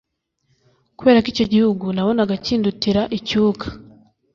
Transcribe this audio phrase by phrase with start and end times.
[0.97, 3.65] kubera ko icyo gihugu nabonaga kindutira icyuka